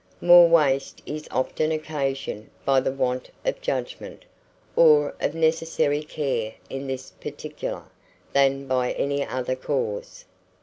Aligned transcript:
More 0.19 0.47
waste 0.49 1.03
is 1.05 1.27
often 1.29 1.71
occasioned 1.71 2.49
by 2.65 2.79
the 2.79 2.91
want 2.91 3.29
of 3.45 3.61
judgment, 3.61 4.25
or 4.75 5.13
of 5.21 5.35
necessary 5.35 6.01
care 6.01 6.55
in 6.71 6.87
this 6.87 7.11
particular, 7.11 7.83
than 8.33 8.65
by 8.65 8.93
any 8.93 9.23
other 9.23 9.55
cause. 9.55 10.25